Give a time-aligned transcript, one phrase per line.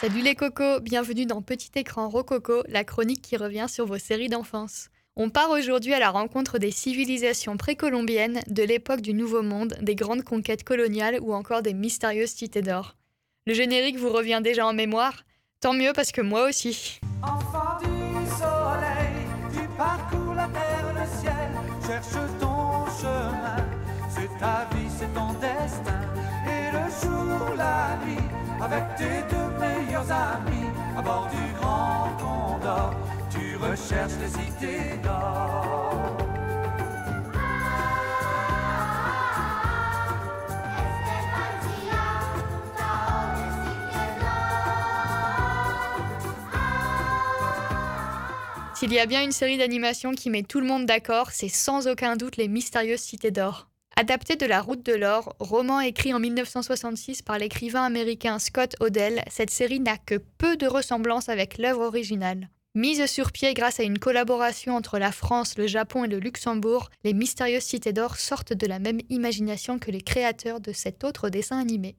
[0.00, 4.28] Salut les cocos, bienvenue dans Petit écran Rococo, la chronique qui revient sur vos séries
[4.28, 4.90] d'enfance.
[5.16, 9.96] On part aujourd'hui à la rencontre des civilisations précolombiennes, de l'époque du Nouveau Monde, des
[9.96, 12.94] grandes conquêtes coloniales ou encore des mystérieuses cités d'or.
[13.48, 15.24] Le générique vous revient déjà en mémoire
[15.60, 17.00] Tant mieux parce que moi aussi.
[17.20, 17.88] Enfant du
[18.38, 21.50] soleil, tu parcours la terre, le ciel,
[21.84, 23.66] cherche ton chemin.
[24.08, 26.02] C'est ta vie, c'est ton destin.
[26.46, 27.98] Et le jour, la
[28.60, 32.94] avec tes deux meilleurs amis, à bord du grand condor,
[33.30, 36.16] tu recherches les cités d'or.
[48.78, 51.88] S'il y a bien une série d'animation qui met tout le monde d'accord, c'est sans
[51.88, 53.66] aucun doute Les Mystérieuses Cités d'Or.
[54.00, 59.24] Adapté de La Route de l'Or, roman écrit en 1966 par l'écrivain américain Scott Odell,
[59.28, 62.48] cette série n'a que peu de ressemblance avec l'œuvre originale.
[62.76, 66.90] Mise sur pied grâce à une collaboration entre la France, le Japon et le Luxembourg,
[67.02, 71.28] les Mystérieuses Cités d'Or sortent de la même imagination que les créateurs de cet autre
[71.28, 71.96] dessin animé.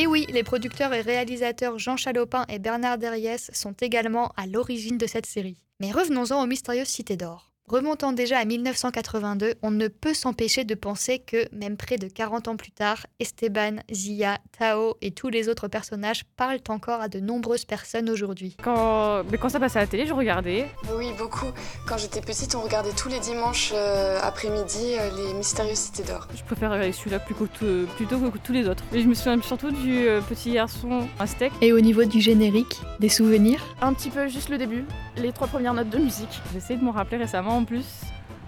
[0.00, 4.96] Et oui, les producteurs et réalisateurs Jean Chalopin et Bernard Derriès sont également à l'origine
[4.96, 5.60] de cette série.
[5.80, 7.47] Mais revenons-en aux Mystérieuses Cités d'Or.
[7.68, 12.48] Remontant déjà à 1982, on ne peut s'empêcher de penser que, même près de 40
[12.48, 17.20] ans plus tard, Esteban, Zia, Tao et tous les autres personnages parlent encore à de
[17.20, 18.56] nombreuses personnes aujourd'hui.
[18.62, 20.66] Quand, mais quand ça passait à la télé, je regardais.
[20.96, 21.48] Oui, beaucoup.
[21.86, 26.26] Quand j'étais petite, on regardait tous les dimanches euh, après-midi euh, les Mystérieuses Cités d'Or.
[26.34, 28.82] Je préfère celui-là plus que tout- plutôt que tous les autres.
[28.94, 31.52] Et je me souviens surtout du euh, petit garçon aztèque.
[31.60, 33.60] Et au niveau du générique, des souvenirs?
[33.82, 34.86] Un petit peu juste le début,
[35.18, 36.40] les trois premières notes de musique.
[36.52, 37.86] J'ai essayé de m'en rappeler récemment en plus.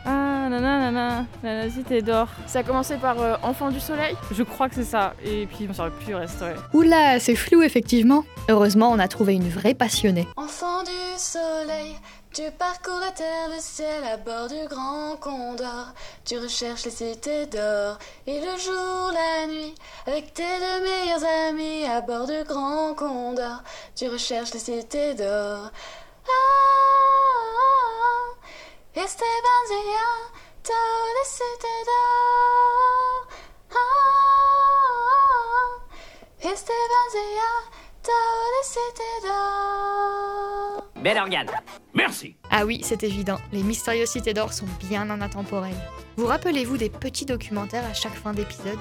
[0.07, 2.29] Ah, nanana, la cité d'or.
[2.47, 4.17] Ça a commencé par euh, Enfant du Soleil.
[4.33, 5.13] Je crois que c'est ça.
[5.23, 6.55] Et puis, je me souviens plus le reste, ouais.
[6.73, 8.25] Oula, c'est flou effectivement.
[8.49, 10.27] Heureusement, on a trouvé une vraie passionnée.
[10.37, 11.97] Enfant du soleil,
[12.33, 15.93] tu parcours la terre, le ciel à bord du grand condor.
[16.25, 19.75] Tu recherches les cités d'or et le jour, la nuit,
[20.07, 23.63] avec tes deux meilleurs amis à bord du grand condor.
[23.95, 25.71] Tu recherches les cités d'or.
[26.27, 27.20] Ah,
[31.41, 33.29] Tao, les cités d'or.
[33.73, 34.53] Ah,
[36.53, 37.53] Esteban Zia,
[38.03, 40.85] Tao, les cités d'or.
[40.97, 41.51] Bel organe.
[41.95, 42.40] Merci.
[42.53, 45.77] Ah oui, c'est évident, les Mystérieuses Cités d'Or sont bien intemporelles.
[46.17, 48.79] Vous rappelez-vous des petits documentaires à chaque fin d'épisode?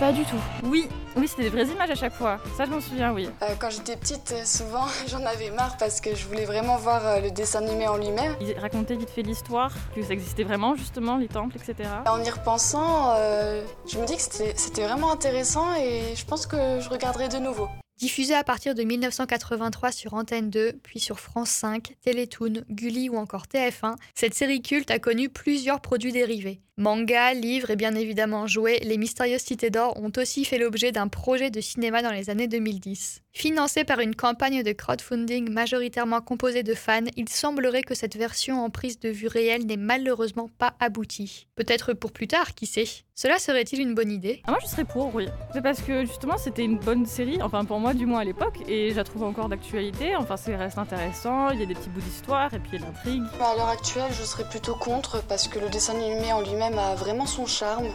[0.00, 0.40] Pas du tout.
[0.64, 2.38] Oui, oui, c'était des vraies images à chaque fois.
[2.56, 3.28] Ça, je m'en souviens, oui.
[3.42, 7.06] Euh, quand j'étais petite, euh, souvent j'en avais marre parce que je voulais vraiment voir
[7.06, 8.34] euh, le dessin animé en lui-même.
[8.40, 11.90] Ils racontaient vite fait l'histoire, que ça existait vraiment, justement, les temples, etc.
[12.06, 16.46] En y repensant, euh, je me dis que c'était c'était vraiment intéressant et je pense
[16.46, 17.68] que je regarderai de nouveau.
[17.98, 23.16] Diffusée à partir de 1983 sur Antenne 2, puis sur France 5, Télétoon, Gulli ou
[23.16, 26.60] encore TF1, cette série culte a connu plusieurs produits dérivés.
[26.76, 31.08] Manga, livres et bien évidemment jouets, les Mystérieuses Cités d'Or ont aussi fait l'objet d'un
[31.08, 33.22] projet de cinéma dans les années 2010.
[33.38, 38.64] Financé par une campagne de crowdfunding majoritairement composée de fans, il semblerait que cette version
[38.64, 41.46] en prise de vue réelle n'est malheureusement pas aboutie.
[41.54, 42.86] Peut-être pour plus tard, qui sait?
[43.14, 44.40] Cela serait-il une bonne idée?
[44.46, 45.26] Ah, moi, je serais pour, oui.
[45.52, 48.58] C'est parce que, justement, c'était une bonne série, enfin, pour moi, du moins à l'époque,
[48.68, 50.16] et je la trouve encore d'actualité.
[50.16, 52.82] Enfin, ça reste intéressant, il y a des petits bouts d'histoire, et puis il y
[52.82, 53.22] a l'intrigue.
[53.38, 56.78] Bah, à l'heure actuelle, je serais plutôt contre parce que le dessin animé en lui-même
[56.78, 57.88] a vraiment son charme.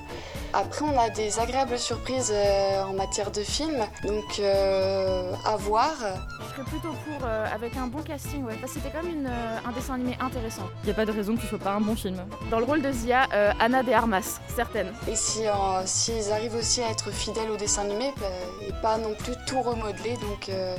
[0.54, 5.94] Après, on a des agréables surprises euh, en matière de film, donc euh, à voir.
[6.40, 8.56] Je serais plutôt pour euh, avec un bon casting, ouais.
[8.60, 10.64] Parce que c'était quand même une, euh, un dessin animé intéressant.
[10.84, 12.18] Il n'y a pas de raison que ce soit pas un bon film.
[12.50, 14.92] Dans le rôle de Zia, euh, Anna de Armas, certaine.
[15.08, 15.54] Et si euh,
[15.86, 18.28] s'ils arrivent aussi à être fidèles au dessin animé bah,
[18.68, 20.76] et pas non plus tout remodeler, donc euh,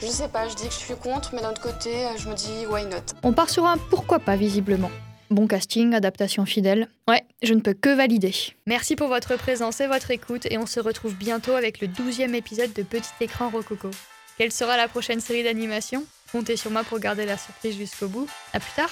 [0.00, 2.28] je sais pas, je dis que je suis contre, mais d'un autre côté, euh, je
[2.28, 3.14] me dis why not?
[3.22, 4.90] On part sur un pourquoi pas visiblement.
[5.30, 6.88] Bon casting, adaptation fidèle.
[7.08, 8.34] Ouais, je ne peux que valider.
[8.66, 12.34] Merci pour votre présence et votre écoute et on se retrouve bientôt avec le 12e
[12.34, 13.90] épisode de Petit écran Rococo.
[14.38, 16.04] Quelle sera la prochaine série d'animation?
[16.32, 18.28] Comptez sur moi pour garder la surprise jusqu'au bout.
[18.52, 18.90] À plus tard